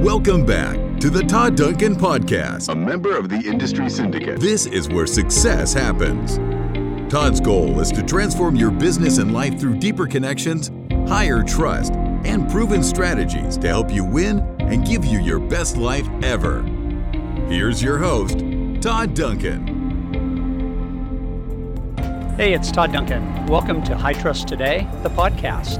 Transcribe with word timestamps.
Welcome 0.00 0.46
back 0.46 0.98
to 1.00 1.10
the 1.10 1.22
Todd 1.22 1.56
Duncan 1.56 1.94
Podcast, 1.94 2.70
a 2.70 2.74
member 2.74 3.14
of 3.14 3.28
the 3.28 3.36
Industry 3.36 3.90
Syndicate. 3.90 4.40
This 4.40 4.64
is 4.64 4.88
where 4.88 5.06
success 5.06 5.74
happens. 5.74 6.38
Todd's 7.12 7.38
goal 7.38 7.78
is 7.80 7.92
to 7.92 8.02
transform 8.02 8.56
your 8.56 8.70
business 8.70 9.18
and 9.18 9.34
life 9.34 9.60
through 9.60 9.76
deeper 9.76 10.06
connections, 10.06 10.70
higher 11.06 11.42
trust, 11.42 11.92
and 12.24 12.50
proven 12.50 12.82
strategies 12.82 13.58
to 13.58 13.68
help 13.68 13.92
you 13.92 14.02
win 14.02 14.38
and 14.58 14.86
give 14.86 15.04
you 15.04 15.20
your 15.20 15.38
best 15.38 15.76
life 15.76 16.08
ever. 16.22 16.62
Here's 17.50 17.82
your 17.82 17.98
host, 17.98 18.38
Todd 18.80 19.12
Duncan. 19.12 19.66
Hey, 22.38 22.54
it's 22.54 22.72
Todd 22.72 22.94
Duncan. 22.94 23.44
Welcome 23.44 23.82
to 23.82 23.94
High 23.94 24.14
Trust 24.14 24.48
Today, 24.48 24.88
the 25.02 25.10
podcast. 25.10 25.78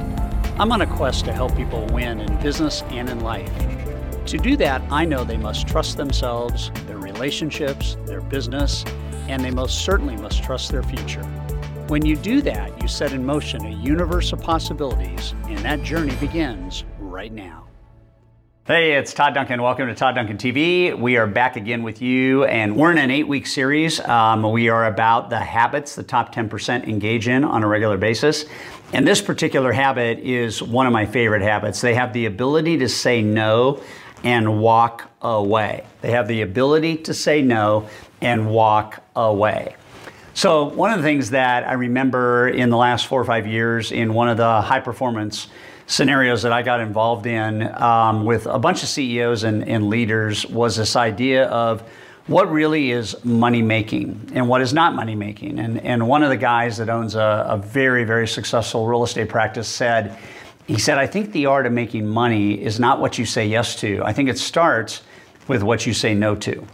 I'm 0.61 0.73
on 0.73 0.83
a 0.83 0.87
quest 0.87 1.25
to 1.25 1.33
help 1.33 1.57
people 1.57 1.87
win 1.87 2.21
in 2.21 2.39
business 2.43 2.83
and 2.91 3.09
in 3.09 3.21
life. 3.21 3.51
To 4.31 4.39
do 4.39 4.57
that, 4.59 4.81
I 4.93 5.05
know 5.05 5.25
they 5.25 5.37
must 5.37 5.67
trust 5.67 5.97
themselves, 5.97 6.71
their 6.87 6.99
relationships, 6.99 7.97
their 8.07 8.21
business, 8.21 8.85
and 9.27 9.45
they 9.45 9.51
most 9.51 9.85
certainly 9.85 10.15
must 10.15 10.45
trust 10.45 10.71
their 10.71 10.85
future. 10.85 11.25
When 11.89 12.07
you 12.07 12.15
do 12.15 12.41
that, 12.43 12.81
you 12.81 12.87
set 12.87 13.11
in 13.13 13.27
motion 13.27 13.67
a 13.67 13.71
universe 13.71 14.33
of 14.33 14.41
possibilities, 14.41 15.35
and 15.49 15.59
that 15.65 15.83
journey 15.83 16.15
begins 16.21 16.85
right 17.01 17.33
now. 17.33 17.67
Hey, 18.67 18.93
it's 18.93 19.13
Todd 19.13 19.35
Duncan. 19.35 19.63
Welcome 19.63 19.89
to 19.89 19.97
Todd 19.97 20.15
Duncan 20.15 20.39
TV. 20.39 20.97
We 20.97 21.17
are 21.17 21.27
back 21.27 21.57
again 21.57 21.83
with 21.83 22.01
you, 22.01 22.45
and 22.45 22.77
we're 22.77 22.93
in 22.93 22.99
an 22.99 23.11
eight 23.11 23.27
week 23.27 23.49
series. 23.49 23.99
Um, 23.99 24.49
we 24.49 24.69
are 24.69 24.87
about 24.87 25.31
the 25.31 25.41
habits 25.41 25.97
the 25.97 26.05
top 26.05 26.33
10% 26.33 26.87
engage 26.87 27.27
in 27.27 27.43
on 27.43 27.65
a 27.65 27.67
regular 27.67 27.97
basis. 27.97 28.45
And 28.93 29.09
this 29.09 29.21
particular 29.21 29.73
habit 29.73 30.21
is 30.21 30.63
one 30.63 30.87
of 30.87 30.93
my 30.93 31.05
favorite 31.05 31.43
habits. 31.43 31.81
They 31.81 31.95
have 31.95 32.13
the 32.13 32.27
ability 32.27 32.79
to 32.79 32.89
say 32.89 33.23
no 33.23 33.83
and 34.25 34.61
walk 34.61 35.11
away. 35.23 35.85
They 36.01 36.11
have 36.13 36.29
the 36.29 36.43
ability 36.43 36.99
to 36.99 37.15
say 37.15 37.43
no 37.43 37.89
and 38.21 38.51
walk 38.51 39.03
away. 39.17 39.77
So, 40.35 40.65
one 40.65 40.93
of 40.93 40.99
the 40.99 41.03
things 41.03 41.31
that 41.31 41.67
I 41.67 41.73
remember 41.73 42.49
in 42.49 42.71
the 42.71 42.77
last 42.77 43.07
four 43.07 43.21
or 43.21 43.25
five 43.25 43.47
years 43.47 43.93
in 43.93 44.15
one 44.15 44.29
of 44.29 44.37
the 44.37 44.63
high 44.63 44.81
performance 44.81 45.49
scenarios 45.87 46.43
that 46.43 46.53
I 46.53 46.63
got 46.63 46.81
involved 46.81 47.27
in 47.27 47.63
um, 47.83 48.25
with 48.25 48.47
a 48.47 48.59
bunch 48.59 48.83
of 48.85 48.89
CEOs 48.89 49.43
and, 49.43 49.69
and 49.69 49.89
leaders 49.89 50.47
was 50.47 50.77
this 50.77 50.95
idea 50.95 51.47
of 51.47 51.83
what 52.29 52.51
really 52.51 52.93
is 52.93 53.23
money 53.25 53.61
making 53.61 54.31
and 54.35 54.49
what 54.49 54.61
is 54.61 54.73
not 54.73 54.95
money 54.95 55.17
making. 55.17 55.59
And, 55.59 55.85
and 55.85 56.07
one 56.07 56.23
of 56.23 56.31
the 56.31 56.37
guys 56.37 56.77
that 56.77 56.89
owns 56.89 57.17
a, 57.17 57.45
a 57.49 57.57
very, 57.57 58.05
very 58.05 58.29
successful 58.29 58.87
real 58.87 59.03
estate 59.03 59.29
practice 59.29 59.67
said, 59.67 60.17
he 60.71 60.79
said, 60.79 60.99
I 60.99 61.09
think 61.09 61.33
the 61.33 61.47
art 61.47 61.67
of 61.67 61.73
making 61.73 62.07
money 62.07 62.53
is 62.53 62.79
not 62.79 63.01
what 63.01 63.19
you 63.19 63.27
say 63.27 63.45
yes 63.45 63.75
to. 63.81 64.05
I 64.05 64.13
think 64.13 64.29
it 64.29 64.39
starts 64.39 65.03
with 65.49 65.65
what 65.65 65.85
you 65.85 65.93
say 65.93 66.15
no 66.15 66.37
to. 66.37 66.65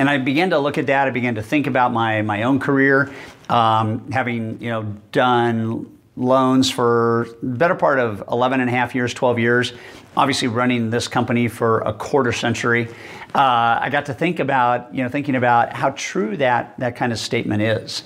And 0.00 0.10
I 0.10 0.18
began 0.18 0.50
to 0.50 0.58
look 0.58 0.78
at 0.78 0.88
that. 0.88 1.06
I 1.06 1.10
began 1.10 1.36
to 1.36 1.44
think 1.44 1.68
about 1.68 1.92
my, 1.92 2.22
my 2.22 2.42
own 2.42 2.58
career, 2.58 3.12
um, 3.48 4.10
having 4.10 4.60
you 4.60 4.70
know 4.70 4.82
done 5.12 5.96
loans 6.16 6.72
for 6.72 7.28
the 7.40 7.56
better 7.56 7.76
part 7.76 8.00
of 8.00 8.24
11 8.32 8.60
and 8.60 8.68
a 8.68 8.72
half 8.72 8.96
years, 8.96 9.14
12 9.14 9.38
years, 9.38 9.72
obviously 10.16 10.48
running 10.48 10.90
this 10.90 11.06
company 11.06 11.46
for 11.46 11.82
a 11.82 11.92
quarter 11.92 12.32
century. 12.32 12.88
Uh, 13.32 13.78
I 13.80 13.90
got 13.90 14.06
to 14.06 14.14
think 14.14 14.40
about, 14.40 14.92
you 14.92 15.04
know, 15.04 15.08
thinking 15.08 15.36
about 15.36 15.72
how 15.72 15.90
true 15.90 16.36
that, 16.38 16.76
that 16.80 16.96
kind 16.96 17.12
of 17.12 17.18
statement 17.20 17.62
is. 17.62 18.02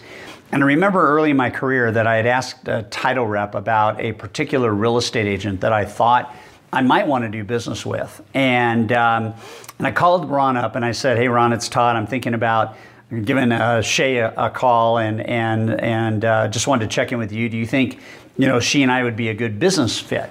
And 0.52 0.64
I 0.64 0.66
remember 0.66 1.00
early 1.00 1.30
in 1.30 1.36
my 1.36 1.50
career 1.50 1.92
that 1.92 2.08
I 2.08 2.16
had 2.16 2.26
asked 2.26 2.66
a 2.66 2.82
title 2.84 3.26
rep 3.26 3.54
about 3.54 4.00
a 4.00 4.12
particular 4.12 4.72
real 4.72 4.96
estate 4.96 5.26
agent 5.26 5.60
that 5.60 5.72
I 5.72 5.84
thought 5.84 6.34
I 6.72 6.82
might 6.82 7.06
want 7.06 7.24
to 7.24 7.30
do 7.30 7.44
business 7.44 7.86
with. 7.86 8.20
And, 8.34 8.90
um, 8.92 9.34
and 9.78 9.86
I 9.86 9.92
called 9.92 10.28
Ron 10.28 10.56
up 10.56 10.74
and 10.74 10.84
I 10.84 10.92
said, 10.92 11.18
Hey, 11.18 11.28
Ron, 11.28 11.52
it's 11.52 11.68
Todd. 11.68 11.94
I'm 11.94 12.06
thinking 12.06 12.34
about 12.34 12.76
giving 13.24 13.52
uh, 13.52 13.80
Shay 13.82 14.18
a, 14.18 14.32
a, 14.36 14.50
call 14.50 14.98
and, 14.98 15.20
and, 15.20 15.80
and 15.80 16.24
uh, 16.24 16.48
just 16.48 16.66
wanted 16.66 16.90
to 16.90 16.94
check 16.94 17.12
in 17.12 17.18
with 17.18 17.32
you. 17.32 17.48
Do 17.48 17.56
you 17.56 17.66
think, 17.66 18.00
you 18.36 18.46
know, 18.46 18.60
she 18.60 18.82
and 18.82 18.90
I 18.90 19.02
would 19.04 19.16
be 19.16 19.28
a 19.28 19.34
good 19.34 19.58
business 19.58 19.98
fit? 19.98 20.30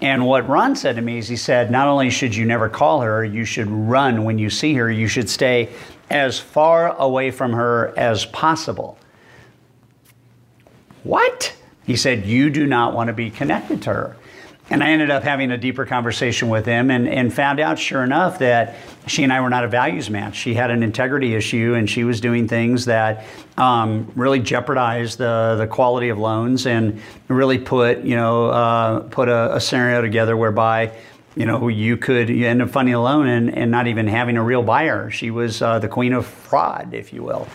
And 0.00 0.26
what 0.26 0.48
Ron 0.48 0.74
said 0.74 0.96
to 0.96 1.02
me 1.02 1.18
is 1.18 1.28
he 1.28 1.36
said, 1.36 1.70
not 1.70 1.86
only 1.86 2.10
should 2.10 2.34
you 2.34 2.44
never 2.44 2.68
call 2.68 3.00
her, 3.02 3.24
you 3.24 3.44
should 3.44 3.68
run 3.68 4.24
when 4.24 4.38
you 4.38 4.50
see 4.50 4.74
her. 4.74 4.90
You 4.90 5.06
should 5.06 5.30
stay 5.30 5.68
as 6.10 6.40
far 6.40 6.96
away 6.96 7.30
from 7.30 7.52
her 7.52 7.94
as 7.96 8.24
possible. 8.26 8.98
What? 11.02 11.54
He 11.84 11.96
said, 11.96 12.26
You 12.26 12.50
do 12.50 12.66
not 12.66 12.94
want 12.94 13.08
to 13.08 13.12
be 13.12 13.30
connected 13.30 13.82
to 13.82 13.92
her. 13.92 14.16
And 14.70 14.82
I 14.82 14.90
ended 14.90 15.10
up 15.10 15.22
having 15.22 15.50
a 15.50 15.58
deeper 15.58 15.84
conversation 15.84 16.48
with 16.48 16.64
him 16.64 16.90
and, 16.90 17.06
and 17.06 17.34
found 17.34 17.60
out, 17.60 17.78
sure 17.78 18.02
enough, 18.04 18.38
that 18.38 18.76
she 19.06 19.22
and 19.22 19.32
I 19.32 19.40
were 19.40 19.50
not 19.50 19.64
a 19.64 19.68
values 19.68 20.08
match. 20.08 20.36
She 20.36 20.54
had 20.54 20.70
an 20.70 20.82
integrity 20.82 21.34
issue 21.34 21.74
and 21.74 21.90
she 21.90 22.04
was 22.04 22.20
doing 22.20 22.48
things 22.48 22.86
that 22.86 23.26
um, 23.58 24.10
really 24.14 24.38
jeopardized 24.38 25.18
the, 25.18 25.56
the 25.58 25.66
quality 25.66 26.08
of 26.08 26.18
loans 26.18 26.66
and 26.66 27.02
really 27.28 27.58
put, 27.58 28.02
you 28.02 28.16
know, 28.16 28.46
uh, 28.46 29.00
put 29.00 29.28
a, 29.28 29.56
a, 29.56 29.60
scenario 29.60 30.00
together 30.00 30.36
whereby, 30.36 30.96
you 31.34 31.46
know, 31.46 31.68
you 31.68 31.96
could 31.96 32.30
end 32.30 32.60
up 32.60 32.70
funding 32.70 32.94
a 32.94 33.02
loan 33.02 33.26
and, 33.26 33.56
and 33.56 33.70
not 33.70 33.86
even 33.86 34.06
having 34.06 34.36
a 34.36 34.42
real 34.42 34.62
buyer. 34.62 35.10
She 35.10 35.30
was 35.30 35.62
uh, 35.62 35.78
the 35.78 35.88
queen 35.88 36.12
of 36.12 36.26
fraud, 36.26 36.92
if 36.92 37.12
you 37.12 37.22
will 37.22 37.48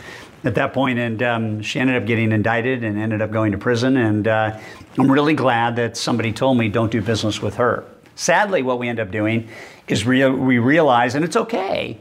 at 0.43 0.55
that 0.55 0.73
point, 0.73 0.99
and 0.99 1.21
um, 1.23 1.61
she 1.61 1.79
ended 1.79 1.95
up 1.95 2.05
getting 2.05 2.31
indicted 2.31 2.83
and 2.83 2.97
ended 2.97 3.21
up 3.21 3.31
going 3.31 3.51
to 3.51 3.57
prison. 3.57 3.97
And 3.97 4.27
uh, 4.27 4.57
I'm 4.97 5.11
really 5.11 5.33
glad 5.33 5.75
that 5.75 5.97
somebody 5.97 6.31
told 6.31 6.57
me 6.57 6.69
don't 6.69 6.91
do 6.91 7.01
business 7.01 7.41
with 7.41 7.55
her. 7.55 7.83
Sadly, 8.15 8.63
what 8.63 8.79
we 8.79 8.87
end 8.87 8.99
up 8.99 9.11
doing 9.11 9.47
is 9.87 10.05
re- 10.05 10.29
we 10.29 10.57
realize, 10.57 11.15
and 11.15 11.23
it's 11.23 11.35
okay, 11.35 11.99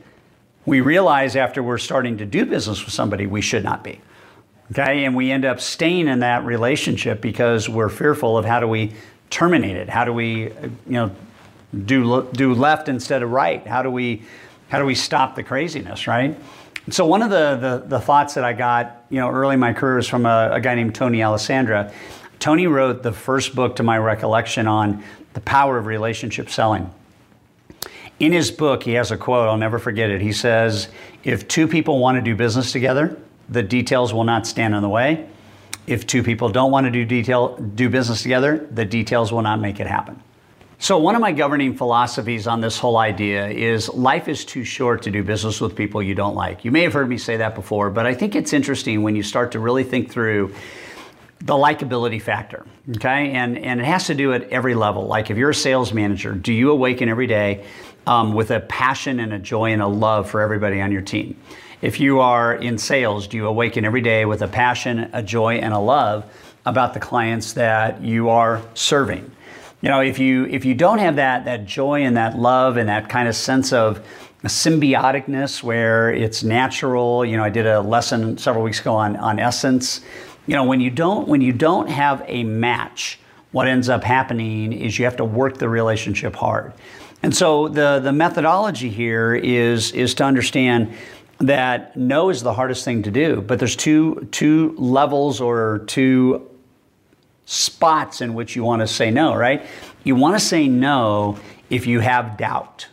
we 0.65 0.81
realize 0.81 1.37
after 1.37 1.63
we're 1.63 1.79
starting 1.79 2.19
to 2.19 2.27
do 2.27 2.45
business 2.45 2.85
with 2.85 2.93
somebody, 2.93 3.27
we 3.27 3.41
should 3.41 3.65
not 3.65 3.85
be. 3.85 4.01
Okay, 4.73 5.05
and 5.05 5.15
we 5.15 5.31
end 5.31 5.45
up 5.45 5.61
staying 5.61 6.09
in 6.09 6.21
that 6.21 6.45
relationship 6.45 7.21
because 7.21 7.69
we're 7.69 7.89
fearful 7.89 8.37
of 8.37 8.45
how 8.45 8.59
do 8.59 8.67
we 8.67 8.93
terminate 9.31 9.77
it? 9.77 9.89
How 9.89 10.05
do 10.05 10.13
we, 10.13 10.45
you 10.45 10.53
know, 10.89 11.11
do 11.85 12.29
do 12.33 12.55
left 12.55 12.89
instead 12.89 13.23
of 13.23 13.31
right? 13.31 13.67
How 13.67 13.83
do 13.83 13.91
we, 13.91 14.23
how 14.69 14.79
do 14.79 14.85
we 14.85 14.95
stop 14.95 15.35
the 15.35 15.43
craziness? 15.43 16.07
Right? 16.07 16.37
So 16.89 17.05
one 17.05 17.23
of 17.23 17.31
the, 17.31 17.57
the, 17.57 17.89
the, 17.89 18.01
thoughts 18.01 18.35
that 18.35 18.45
I 18.45 18.53
got, 18.53 19.07
you 19.11 19.19
know, 19.19 19.29
early 19.29 19.55
in 19.55 19.61
my 19.61 19.73
career 19.73 19.97
was 19.97 20.07
from 20.07 20.25
a, 20.25 20.51
a, 20.53 20.61
guy 20.61 20.77
named 20.77 20.95
Tony 20.95 21.21
Alessandra. 21.21 21.93
Tony 22.39 22.69
wrote 22.69 23.03
the 23.03 23.11
first 23.11 23.57
book 23.57 23.75
to 23.77 23.83
my 23.83 23.99
recollection 23.99 24.69
on 24.69 25.03
the 25.35 25.41
power 25.41 25.79
of 25.79 25.87
relationship 25.87 26.49
selling. 26.49 26.89
In 28.21 28.31
his 28.31 28.53
book, 28.53 28.85
he 28.85 28.93
has 28.93 29.11
a 29.11 29.17
quote, 29.17 29.49
I'll 29.49 29.57
never 29.57 29.81
forget 29.81 30.11
it. 30.11 30.21
He 30.21 30.33
says, 30.33 30.89
if 31.25 31.49
two 31.49 31.67
people 31.67 31.99
want 31.99 32.17
to 32.17 32.23
do 32.23 32.37
business 32.37 32.71
together, 32.71 33.21
the 33.49 33.65
details 33.65 34.15
will 34.15 34.25
not 34.25 34.47
stand 34.47 34.75
in 34.75 34.81
the 34.81 34.89
way. 34.89 35.29
If 35.89 36.07
two 36.07 36.23
people 36.23 36.49
don't 36.49 36.71
want 36.71 36.85
to 36.87 36.91
do 36.91 37.05
detail 37.05 37.57
do 37.57 37.89
business 37.89 38.23
together, 38.23 38.67
the 38.71 38.85
details 38.85 39.33
will 39.33 39.43
not 39.43 39.61
make 39.61 39.81
it 39.81 39.87
happen. 39.87 40.23
So, 40.79 40.99
one 40.99 41.15
of 41.15 41.23
my 41.23 41.33
governing 41.33 41.75
philosophies 41.75 42.47
on 42.47 42.61
this 42.61 42.79
whole 42.79 42.99
idea 42.99 43.49
is 43.49 43.89
life 43.89 44.29
is 44.29 44.45
too 44.45 44.63
short 44.63 45.03
to 45.03 45.11
do 45.11 45.23
business 45.23 45.59
with 45.59 45.75
people 45.75 46.03
you 46.03 46.15
don't 46.15 46.35
like. 46.35 46.67
You 46.67 46.71
may 46.71 46.83
have 46.83 46.93
heard 46.93 47.09
me 47.09 47.17
say 47.17 47.39
that 47.39 47.55
before, 47.55 47.89
but 47.89 48.07
I 48.07 48.13
think 48.13 48.35
it's 48.35 48.53
interesting 48.53 49.03
when 49.03 49.17
you 49.17 49.23
start 49.23 49.53
to 49.53 49.59
really 49.59 49.85
think 49.85 50.11
through 50.11 50.55
the 51.41 51.55
likability 51.55 52.21
factor, 52.21 52.67
okay? 52.97 53.31
And, 53.31 53.59
and 53.59 53.81
it 53.81 53.87
has 53.87 54.07
to 54.07 54.15
do 54.15 54.33
at 54.33 54.51
every 54.51 54.75
level. 54.75 55.07
Like 55.07 55.31
if 55.31 55.37
you're 55.37 55.51
a 55.51 55.55
sales 55.55 55.93
manager, 55.93 56.33
do 56.33 56.53
you 56.53 56.71
awaken 56.71 57.09
every 57.09 57.27
day 57.27 57.65
um, 58.07 58.35
with 58.35 58.51
a 58.51 58.61
passion 58.61 59.21
and 59.21 59.33
a 59.33 59.39
joy 59.39 59.71
and 59.73 59.81
a 59.81 59.87
love 59.87 60.31
for 60.31 60.41
everybody 60.41 60.81
on 60.81 60.93
your 60.93 61.03
team? 61.03 61.39
If 61.83 62.01
you 62.01 62.21
are 62.21 62.55
in 62.55 62.79
sales, 62.79 63.29
do 63.29 63.37
you 63.37 63.47
awaken 63.47 63.85
every 63.85 64.01
day 64.01 64.25
with 64.25 64.43
a 64.43 64.49
passion, 64.49 65.11
a 65.13 65.23
joy, 65.23 65.57
and 65.57 65.75
a 65.75 65.79
love 65.79 66.25
about 66.65 66.95
the 66.95 67.01
clients 67.01 67.53
that 67.55 68.03
you 68.03 68.29
are 68.29 68.63
serving? 68.75 69.31
You 69.81 69.89
know, 69.89 70.01
if 70.01 70.19
you 70.19 70.47
if 70.47 70.65
you 70.65 70.75
don't 70.75 70.99
have 70.99 71.17
that 71.17 71.45
that 71.45 71.67
joy 71.67 72.03
and 72.03 72.17
that 72.17 72.39
love 72.39 72.77
and 72.77 72.89
that 72.89 73.09
kind 73.09 73.29
of 73.29 73.37
sense 73.37 73.73
of 73.73 74.05
symbioticness 74.45 75.63
where 75.63 76.11
it's 76.11 76.43
natural, 76.43 77.25
you 77.25 77.37
know, 77.37 77.45
I 77.45 77.51
did 77.51 77.67
a 77.67 77.81
lesson 77.81 78.39
several 78.39 78.65
weeks 78.65 78.81
ago 78.81 78.95
on 78.95 79.17
on 79.17 79.39
essence. 79.39 80.01
You 80.47 80.55
know, 80.55 80.65
when 80.65 80.81
you 80.81 80.91
don't 80.91 81.29
when 81.29 81.41
you 81.41 81.53
don't 81.53 81.89
have 81.89 82.25
a 82.27 82.45
match, 82.45 83.19
what 83.53 83.67
ends 83.67 83.89
up 83.89 84.03
happening 84.03 84.73
is 84.73 84.99
you 84.99 85.05
have 85.05 85.17
to 85.17 85.25
work 85.25 85.59
the 85.59 85.69
relationship 85.69 86.35
hard. 86.37 86.73
And 87.23 87.35
so 87.35 87.69
the 87.69 88.01
the 88.01 88.13
methodology 88.13 88.89
here 88.89 89.35
is 89.35 89.93
is 89.93 90.15
to 90.15 90.25
understand 90.25 90.93
that 91.39 91.97
no 91.97 92.31
is 92.31 92.43
the 92.43 92.55
hardest 92.55 92.85
thing 92.85 93.03
to 93.03 93.11
do, 93.11 93.43
but 93.43 93.59
there's 93.59 93.77
two 93.77 94.27
two 94.31 94.75
levels 94.79 95.41
or 95.41 95.81
two 95.87 96.49
spots 97.47 98.21
in 98.21 98.35
which 98.35 98.55
you 98.55 98.63
want 98.63 98.83
to 98.83 98.87
say 98.87 99.11
no, 99.11 99.35
right? 99.35 99.65
You 100.05 100.15
want 100.15 100.39
to 100.39 100.45
say 100.45 100.69
no 100.69 101.39
if 101.71 101.87
you 101.87 102.01
have 102.01 102.37
doubt 102.37 102.89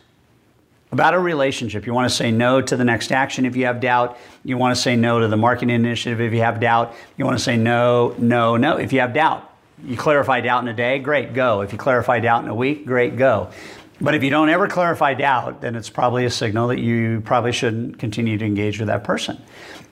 about 0.94 1.12
a 1.12 1.18
relationship. 1.18 1.86
You 1.86 1.92
want 1.92 2.08
to 2.08 2.14
say 2.14 2.30
no 2.30 2.60
to 2.60 2.76
the 2.76 2.84
next 2.84 3.10
action 3.10 3.44
if 3.44 3.56
you 3.56 3.66
have 3.66 3.80
doubt. 3.80 4.16
You 4.44 4.56
want 4.56 4.76
to 4.76 4.80
say 4.80 4.94
no 4.94 5.18
to 5.18 5.26
the 5.26 5.36
marketing 5.36 5.74
initiative 5.74 6.20
if 6.20 6.32
you 6.32 6.40
have 6.40 6.60
doubt. 6.60 6.94
You 7.16 7.24
want 7.24 7.36
to 7.36 7.42
say 7.42 7.56
no, 7.56 8.14
no, 8.16 8.56
no 8.56 8.76
if 8.78 8.92
you 8.92 9.00
have 9.00 9.12
doubt. 9.12 9.50
You 9.82 9.96
clarify 9.96 10.40
doubt 10.40 10.62
in 10.62 10.68
a 10.68 10.74
day, 10.74 11.00
great, 11.00 11.34
go. 11.34 11.62
If 11.62 11.72
you 11.72 11.78
clarify 11.78 12.20
doubt 12.20 12.44
in 12.44 12.48
a 12.48 12.54
week, 12.54 12.86
great, 12.86 13.16
go. 13.16 13.50
But 14.00 14.14
if 14.14 14.24
you 14.24 14.30
don't 14.30 14.48
ever 14.48 14.66
clarify 14.66 15.14
doubt, 15.14 15.60
then 15.60 15.76
it's 15.76 15.88
probably 15.88 16.24
a 16.24 16.30
signal 16.30 16.68
that 16.68 16.80
you 16.80 17.22
probably 17.24 17.52
shouldn't 17.52 17.98
continue 17.98 18.36
to 18.36 18.44
engage 18.44 18.78
with 18.78 18.88
that 18.88 19.04
person. 19.04 19.40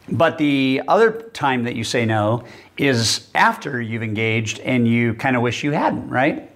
But 0.09 0.39
the 0.39 0.83
other 0.89 1.13
time 1.33 1.65
that 1.65 1.77
you 1.77 1.85
say 1.85 2.05
no 2.05 2.45
is 2.77 3.29
after 3.35 3.81
you've 3.81 4.03
engaged 4.03 4.59
and 4.61 4.89
you 4.89 5.15
kind 5.15 5.37
of 5.37 5.43
wish 5.43 5.63
you 5.63 5.71
hadn't, 5.71 6.09
right? 6.09 6.51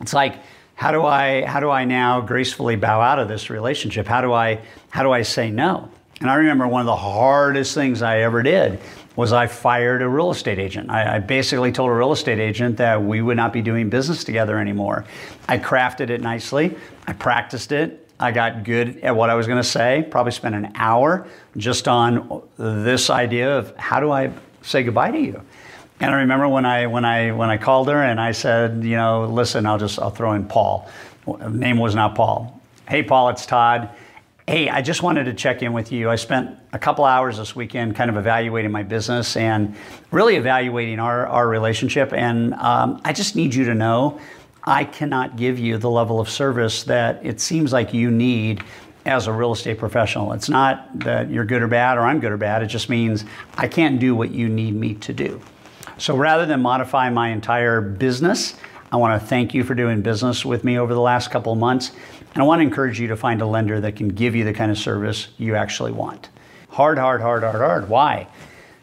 It's 0.00 0.12
like, 0.12 0.36
how 0.74 0.92
do 0.92 1.04
I 1.04 1.44
how 1.44 1.58
do 1.58 1.70
I 1.70 1.84
now 1.84 2.20
gracefully 2.20 2.76
bow 2.76 3.00
out 3.00 3.18
of 3.18 3.28
this 3.28 3.50
relationship? 3.50 4.06
How 4.06 4.20
do 4.20 4.32
I 4.32 4.60
how 4.90 5.02
do 5.02 5.10
I 5.12 5.22
say 5.22 5.50
no? 5.50 5.90
And 6.20 6.30
I 6.30 6.34
remember 6.34 6.66
one 6.66 6.80
of 6.80 6.86
the 6.86 6.96
hardest 6.96 7.74
things 7.74 8.02
I 8.02 8.20
ever 8.20 8.42
did 8.42 8.80
was 9.14 9.32
I 9.32 9.46
fired 9.46 10.02
a 10.02 10.08
real 10.08 10.30
estate 10.30 10.58
agent. 10.58 10.90
I, 10.90 11.16
I, 11.16 11.18
basically 11.18 11.72
told 11.72 11.90
a 11.90 11.92
real 11.92 12.12
estate 12.12 12.38
agent 12.38 12.76
that 12.76 13.02
we 13.02 13.20
would 13.20 13.36
not 13.36 13.52
be 13.52 13.62
doing 13.62 13.90
business 13.90 14.22
together 14.22 14.58
anymore. 14.58 15.04
I 15.48 15.58
crafted 15.58 16.10
it 16.10 16.20
nicely. 16.20 16.76
I 17.06 17.14
practiced 17.14 17.72
it. 17.72 18.08
I 18.20 18.32
got 18.32 18.64
good 18.64 18.98
at 18.98 19.14
what 19.14 19.30
I 19.30 19.34
was 19.34 19.46
going 19.46 19.60
to 19.60 19.68
say. 19.68 20.06
Probably 20.08 20.32
spent 20.32 20.54
an 20.54 20.72
hour 20.76 21.26
just 21.56 21.88
on 21.88 22.42
this 22.56 23.10
idea 23.10 23.58
of 23.58 23.74
how 23.76 24.00
do 24.00 24.10
I 24.10 24.30
say 24.62 24.82
goodbye 24.82 25.10
to 25.10 25.18
you. 25.18 25.42
And 26.00 26.14
I 26.14 26.18
remember 26.18 26.48
when 26.48 26.64
I 26.64 26.86
when 26.86 27.04
I 27.04 27.32
when 27.32 27.50
I 27.50 27.56
called 27.58 27.88
her 27.88 28.02
and 28.02 28.20
I 28.20 28.32
said, 28.32 28.84
you 28.84 28.96
know, 28.96 29.26
listen, 29.26 29.66
I'll 29.66 29.78
just 29.78 29.98
I'll 29.98 30.10
throw 30.10 30.32
in 30.32 30.46
Paul. 30.46 30.88
Name 31.50 31.78
was 31.78 31.94
not 31.94 32.14
Paul. 32.14 32.60
Hey, 32.88 33.02
Paul, 33.02 33.30
it's 33.30 33.46
Todd. 33.46 33.90
Hey, 34.48 34.70
I 34.70 34.80
just 34.80 35.02
wanted 35.02 35.24
to 35.24 35.34
check 35.34 35.62
in 35.62 35.74
with 35.74 35.92
you. 35.92 36.08
I 36.08 36.16
spent 36.16 36.58
a 36.72 36.78
couple 36.78 37.04
hours 37.04 37.36
this 37.36 37.54
weekend 37.54 37.96
kind 37.96 38.08
of 38.08 38.16
evaluating 38.16 38.72
my 38.72 38.82
business 38.82 39.36
and 39.36 39.76
really 40.10 40.36
evaluating 40.36 40.98
our, 41.00 41.26
our 41.26 41.46
relationship. 41.46 42.14
And 42.14 42.54
um, 42.54 42.98
I 43.04 43.12
just 43.12 43.36
need 43.36 43.54
you 43.54 43.66
to 43.66 43.74
know 43.74 44.18
I 44.64 44.84
cannot 44.84 45.36
give 45.36 45.58
you 45.58 45.76
the 45.76 45.90
level 45.90 46.18
of 46.18 46.30
service 46.30 46.84
that 46.84 47.20
it 47.22 47.42
seems 47.42 47.74
like 47.74 47.92
you 47.92 48.10
need 48.10 48.64
as 49.04 49.26
a 49.26 49.32
real 49.34 49.52
estate 49.52 49.76
professional. 49.76 50.32
It's 50.32 50.48
not 50.48 50.98
that 51.00 51.28
you're 51.28 51.44
good 51.44 51.60
or 51.60 51.68
bad 51.68 51.98
or 51.98 52.00
I'm 52.00 52.18
good 52.18 52.32
or 52.32 52.38
bad. 52.38 52.62
It 52.62 52.68
just 52.68 52.88
means 52.88 53.26
I 53.58 53.68
can't 53.68 54.00
do 54.00 54.14
what 54.14 54.30
you 54.30 54.48
need 54.48 54.74
me 54.74 54.94
to 54.94 55.12
do. 55.12 55.42
So 55.98 56.16
rather 56.16 56.46
than 56.46 56.62
modify 56.62 57.10
my 57.10 57.28
entire 57.28 57.82
business, 57.82 58.54
I 58.90 58.96
want 58.96 59.20
to 59.20 59.26
thank 59.26 59.52
you 59.52 59.64
for 59.64 59.74
doing 59.74 60.00
business 60.00 60.44
with 60.44 60.64
me 60.64 60.78
over 60.78 60.94
the 60.94 61.00
last 61.00 61.30
couple 61.30 61.52
of 61.52 61.58
months. 61.58 61.92
And 62.34 62.42
I 62.42 62.46
want 62.46 62.60
to 62.60 62.62
encourage 62.62 62.98
you 62.98 63.08
to 63.08 63.16
find 63.16 63.42
a 63.42 63.46
lender 63.46 63.80
that 63.80 63.96
can 63.96 64.08
give 64.08 64.34
you 64.34 64.44
the 64.44 64.54
kind 64.54 64.70
of 64.70 64.78
service 64.78 65.28
you 65.36 65.54
actually 65.56 65.92
want. 65.92 66.30
Hard, 66.70 66.98
hard, 66.98 67.20
hard, 67.20 67.42
hard, 67.42 67.56
hard. 67.56 67.88
Why? 67.88 68.28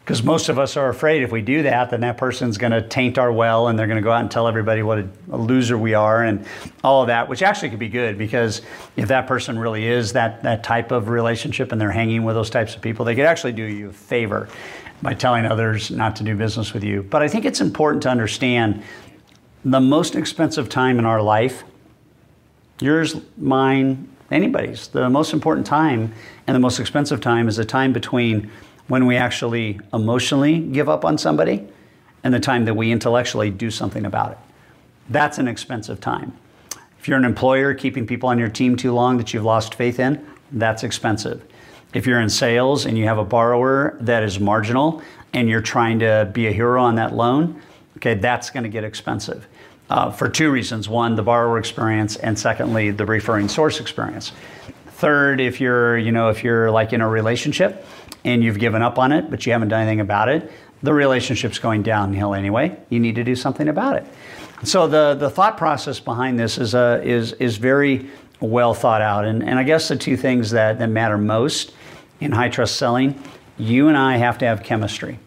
Because 0.04 0.22
most 0.22 0.48
of 0.48 0.56
us 0.56 0.76
are 0.76 0.88
afraid 0.88 1.24
if 1.24 1.32
we 1.32 1.42
do 1.42 1.64
that, 1.64 1.90
then 1.90 2.02
that 2.02 2.16
person's 2.16 2.58
going 2.58 2.70
to 2.70 2.80
taint 2.80 3.18
our 3.18 3.32
well 3.32 3.66
and 3.66 3.76
they're 3.76 3.88
going 3.88 3.96
to 3.96 4.02
go 4.02 4.12
out 4.12 4.20
and 4.20 4.30
tell 4.30 4.46
everybody 4.46 4.84
what 4.84 4.98
a, 5.00 5.08
a, 5.32 5.36
loser 5.36 5.76
we 5.76 5.94
are 5.94 6.22
and 6.22 6.46
all 6.84 7.02
of 7.02 7.08
that, 7.08 7.28
which 7.28 7.42
actually 7.42 7.70
could 7.70 7.80
be 7.80 7.88
good 7.88 8.16
because 8.16 8.62
if 8.94 9.08
that 9.08 9.26
person 9.26 9.58
really 9.58 9.84
is 9.84 10.12
that, 10.12 10.44
that 10.44 10.62
type 10.62 10.92
of 10.92 11.08
relationship 11.08 11.72
and 11.72 11.80
they're 11.80 11.90
hanging 11.90 12.22
with 12.22 12.36
those 12.36 12.50
types 12.50 12.76
of 12.76 12.82
people, 12.82 13.04
they 13.04 13.16
could 13.16 13.24
actually 13.24 13.52
do 13.52 13.64
you 13.64 13.88
a 13.88 13.92
favor 13.92 14.48
by 15.02 15.12
telling 15.12 15.44
others 15.44 15.90
not 15.90 16.14
to 16.16 16.22
do 16.22 16.36
business 16.36 16.72
with 16.72 16.84
you. 16.84 17.02
But 17.02 17.22
I 17.22 17.28
think 17.28 17.44
it's 17.44 17.60
important 17.60 18.04
to 18.04 18.08
understand 18.08 18.84
the 19.66 19.80
most 19.80 20.14
expensive 20.14 20.68
time 20.68 20.96
in 20.96 21.04
our 21.04 21.20
life 21.20 21.64
yours, 22.80 23.16
mine, 23.36 24.08
anybody's. 24.30 24.86
The 24.88 25.10
most 25.10 25.32
important 25.32 25.66
time 25.66 26.12
and 26.46 26.54
the 26.54 26.60
most 26.60 26.78
expensive 26.78 27.20
time 27.20 27.48
is 27.48 27.56
the 27.56 27.64
time 27.64 27.92
between 27.92 28.48
when 28.86 29.06
we 29.06 29.16
actually 29.16 29.80
emotionally 29.92 30.60
give 30.60 30.88
up 30.88 31.04
on 31.04 31.18
somebody 31.18 31.66
and 32.22 32.32
the 32.32 32.38
time 32.38 32.64
that 32.66 32.74
we 32.74 32.92
intellectually 32.92 33.50
do 33.50 33.68
something 33.70 34.06
about 34.06 34.32
it. 34.32 34.38
That's 35.08 35.38
an 35.38 35.48
expensive 35.48 36.00
time. 36.00 36.36
If 37.00 37.08
you're 37.08 37.18
an 37.18 37.24
employer 37.24 37.74
keeping 37.74 38.06
people 38.06 38.28
on 38.28 38.38
your 38.38 38.48
team 38.48 38.76
too 38.76 38.92
long 38.92 39.16
that 39.16 39.34
you've 39.34 39.44
lost 39.44 39.74
faith 39.74 39.98
in, 39.98 40.24
that's 40.52 40.84
expensive. 40.84 41.44
If 41.92 42.06
you're 42.06 42.20
in 42.20 42.28
sales 42.28 42.86
and 42.86 42.96
you 42.96 43.06
have 43.06 43.18
a 43.18 43.24
borrower 43.24 43.96
that 44.00 44.22
is 44.22 44.38
marginal 44.38 45.02
and 45.32 45.48
you're 45.48 45.60
trying 45.60 45.98
to 46.00 46.30
be 46.32 46.46
a 46.46 46.52
hero 46.52 46.80
on 46.80 46.94
that 46.96 47.14
loan, 47.16 47.60
okay, 47.96 48.14
that's 48.14 48.50
going 48.50 48.62
to 48.62 48.68
get 48.68 48.84
expensive 48.84 49.46
uh, 49.90 50.10
for 50.10 50.28
two 50.28 50.50
reasons. 50.50 50.88
One, 50.88 51.16
the 51.16 51.22
borrower 51.22 51.58
experience, 51.58 52.16
and 52.16 52.38
secondly, 52.38 52.90
the 52.90 53.06
referring 53.06 53.48
source 53.48 53.80
experience. 53.80 54.32
Third, 54.88 55.40
if 55.40 55.60
you're, 55.60 55.98
you 55.98 56.12
know, 56.12 56.30
if 56.30 56.42
you're 56.42 56.70
like 56.70 56.92
in 56.92 57.00
a 57.00 57.08
relationship 57.08 57.86
and 58.24 58.42
you've 58.42 58.58
given 58.58 58.82
up 58.82 58.98
on 58.98 59.12
it, 59.12 59.30
but 59.30 59.44
you 59.44 59.52
haven't 59.52 59.68
done 59.68 59.82
anything 59.82 60.00
about 60.00 60.28
it, 60.28 60.50
the 60.82 60.92
relationship's 60.92 61.58
going 61.58 61.82
downhill 61.82 62.34
anyway. 62.34 62.76
You 62.88 63.00
need 63.00 63.14
to 63.16 63.24
do 63.24 63.34
something 63.34 63.68
about 63.68 63.96
it. 63.96 64.06
So 64.62 64.86
the, 64.86 65.14
the 65.14 65.28
thought 65.28 65.56
process 65.56 66.00
behind 66.00 66.38
this 66.38 66.58
is, 66.58 66.74
uh, 66.74 67.00
is, 67.04 67.32
is 67.34 67.56
very 67.58 68.08
well 68.40 68.74
thought 68.74 69.02
out. 69.02 69.24
And, 69.24 69.42
and 69.42 69.58
I 69.58 69.62
guess 69.62 69.88
the 69.88 69.96
two 69.96 70.16
things 70.16 70.50
that, 70.50 70.78
that 70.78 70.88
matter 70.88 71.18
most 71.18 71.74
in 72.20 72.32
high 72.32 72.48
trust 72.48 72.76
selling, 72.76 73.22
you 73.58 73.88
and 73.88 73.96
I 73.96 74.16
have 74.16 74.38
to 74.38 74.46
have 74.46 74.62
chemistry. 74.62 75.18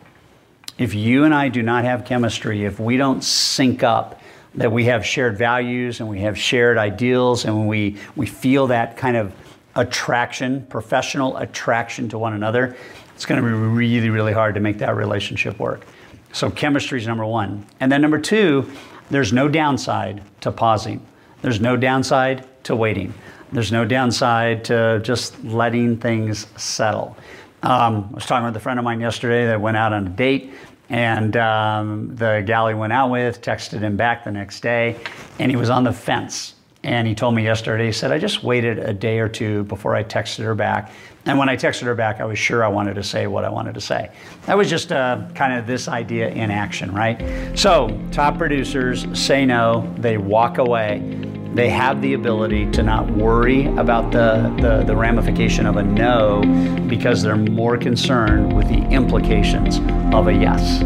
If 0.79 0.95
you 0.95 1.25
and 1.25 1.33
I 1.33 1.49
do 1.49 1.61
not 1.61 1.83
have 1.83 2.05
chemistry, 2.05 2.63
if 2.63 2.79
we 2.79 2.95
don't 2.95 3.21
sync 3.21 3.83
up, 3.83 4.21
that 4.55 4.71
we 4.71 4.85
have 4.85 5.05
shared 5.05 5.37
values 5.37 5.99
and 5.99 6.07
we 6.09 6.21
have 6.21 6.37
shared 6.37 6.77
ideals 6.77 7.43
and 7.45 7.67
we, 7.67 7.97
we 8.15 8.25
feel 8.25 8.67
that 8.67 8.95
kind 8.95 9.17
of 9.17 9.33
attraction, 9.75 10.65
professional 10.67 11.35
attraction 11.37 12.07
to 12.09 12.17
one 12.17 12.33
another, 12.33 12.75
it's 13.13 13.25
going 13.25 13.41
to 13.41 13.45
be 13.45 13.53
really, 13.53 14.09
really 14.09 14.31
hard 14.31 14.55
to 14.55 14.61
make 14.61 14.77
that 14.77 14.95
relationship 14.95 15.59
work. 15.59 15.85
So, 16.31 16.49
chemistry 16.49 16.99
is 16.99 17.05
number 17.05 17.25
one. 17.25 17.65
And 17.79 17.91
then, 17.91 18.01
number 18.01 18.19
two, 18.19 18.71
there's 19.11 19.33
no 19.33 19.49
downside 19.49 20.23
to 20.41 20.51
pausing, 20.51 21.05
there's 21.41 21.59
no 21.59 21.75
downside 21.75 22.47
to 22.63 22.75
waiting, 22.75 23.13
there's 23.51 23.71
no 23.71 23.83
downside 23.83 24.63
to 24.65 25.01
just 25.03 25.43
letting 25.43 25.97
things 25.97 26.47
settle. 26.55 27.17
Um, 27.61 28.09
I 28.11 28.15
was 28.15 28.25
talking 28.25 28.45
with 28.45 28.55
a 28.55 28.59
friend 28.59 28.79
of 28.79 28.85
mine 28.85 29.01
yesterday 29.01 29.45
that 29.47 29.59
went 29.59 29.77
out 29.77 29.93
on 29.93 30.07
a 30.07 30.09
date. 30.09 30.53
And 30.89 31.37
um, 31.37 32.15
the 32.15 32.43
gal 32.45 32.67
he 32.67 32.73
went 32.73 32.93
out 32.93 33.11
with 33.11 33.41
texted 33.41 33.79
him 33.79 33.95
back 33.95 34.23
the 34.23 34.31
next 34.31 34.61
day, 34.61 34.99
and 35.37 35.51
he 35.51 35.55
was 35.55 35.69
on 35.69 35.83
the 35.83 35.93
fence. 35.93 36.55
And 36.81 37.07
he 37.07 37.13
told 37.13 37.35
me 37.35 37.43
yesterday, 37.43 37.87
he 37.87 37.91
said, 37.91 38.11
I 38.11 38.17
just 38.17 38.41
waited 38.41 38.79
a 38.79 38.93
day 38.93 39.19
or 39.19 39.27
two 39.27 39.65
before 39.65 39.95
I 39.95 40.03
texted 40.03 40.45
her 40.45 40.55
back. 40.55 40.91
And 41.25 41.37
when 41.37 41.49
I 41.49 41.57
texted 41.57 41.83
her 41.83 41.93
back, 41.93 42.21
I 42.21 42.25
was 42.25 42.39
sure 42.39 42.63
I 42.63 42.69
wanted 42.69 42.95
to 42.95 43.03
say 43.03 43.27
what 43.27 43.43
I 43.43 43.49
wanted 43.49 43.75
to 43.75 43.81
say. 43.81 44.09
That 44.45 44.57
was 44.57 44.69
just 44.69 44.91
uh, 44.91 45.27
kind 45.35 45.53
of 45.53 45.67
this 45.67 45.89
idea 45.89 46.29
in 46.29 46.49
action, 46.49 46.93
right? 46.93 47.21
So, 47.59 47.99
top 48.11 48.37
producers 48.37 49.05
say 49.13 49.45
no, 49.45 49.93
they 49.97 50.17
walk 50.17 50.57
away. 50.57 51.28
They 51.53 51.69
have 51.69 52.01
the 52.01 52.13
ability 52.13 52.69
to 52.71 52.83
not 52.83 53.09
worry 53.09 53.65
about 53.65 54.11
the, 54.11 54.53
the, 54.61 54.83
the 54.83 54.95
ramification 54.95 55.65
of 55.65 55.77
a 55.77 55.83
no 55.83 56.41
because 56.87 57.23
they're 57.23 57.35
more 57.35 57.75
concerned 57.77 58.55
with 58.55 58.67
the 58.67 58.81
implications 58.89 59.79
of 60.13 60.27
a 60.27 60.33
yes. 60.33 60.83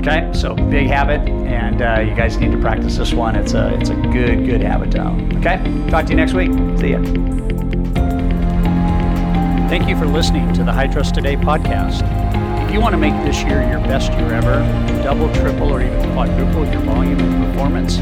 Okay, 0.00 0.30
so 0.32 0.54
big 0.54 0.88
habit, 0.88 1.20
and 1.28 1.82
uh, 1.82 2.00
you 2.00 2.14
guys 2.14 2.38
need 2.38 2.50
to 2.52 2.58
practice 2.58 2.96
this 2.96 3.12
one. 3.12 3.36
It's 3.36 3.52
a 3.52 3.74
it's 3.74 3.90
a 3.90 3.94
good 3.94 4.46
good 4.46 4.62
habit 4.62 4.90
to 4.92 5.02
own. 5.04 5.36
Okay, 5.36 5.58
talk 5.90 6.06
to 6.06 6.10
you 6.12 6.16
next 6.16 6.32
week. 6.32 6.50
See 6.78 6.92
ya. 6.92 7.02
Thank 9.68 9.88
you 9.88 9.96
for 9.98 10.06
listening 10.06 10.52
to 10.54 10.64
the 10.64 10.72
High 10.72 10.86
Trust 10.86 11.14
Today 11.14 11.36
podcast. 11.36 12.02
If 12.66 12.72
you 12.72 12.80
want 12.80 12.94
to 12.94 12.98
make 12.98 13.12
this 13.24 13.42
year 13.42 13.62
your 13.68 13.80
best 13.80 14.10
year 14.12 14.32
ever, 14.32 14.60
double, 15.02 15.32
triple, 15.34 15.68
or 15.68 15.82
even 15.82 16.12
quadruple 16.14 16.64
your 16.66 16.80
volume 16.80 17.20
and 17.20 17.52
performance, 17.52 17.98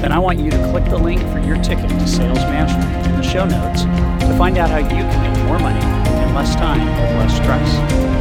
then 0.00 0.12
I 0.12 0.18
want 0.18 0.38
you 0.38 0.50
to 0.50 0.70
click 0.70 0.84
the 0.84 0.98
link 0.98 1.20
for 1.32 1.40
your 1.40 1.56
ticket 1.62 1.88
to 1.90 2.06
Sales 2.06 2.38
Mastery 2.38 3.10
in 3.10 3.16
the 3.16 3.22
show 3.22 3.44
notes 3.44 3.82
to 3.82 4.34
find 4.38 4.56
out 4.56 4.70
how 4.70 4.78
you 4.78 4.86
can 4.86 5.32
make 5.32 5.46
more 5.46 5.58
money 5.58 5.84
in 6.22 6.34
less 6.34 6.54
time 6.54 6.86
with 6.86 7.10
less 7.18 7.34
stress. 7.36 8.18